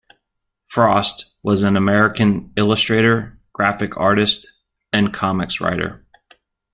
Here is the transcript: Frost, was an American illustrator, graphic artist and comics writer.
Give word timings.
Frost, 0.65 1.29
was 1.43 1.61
an 1.61 1.77
American 1.77 2.51
illustrator, 2.57 3.37
graphic 3.53 3.95
artist 3.97 4.51
and 4.91 5.13
comics 5.13 5.61
writer. 5.61 6.03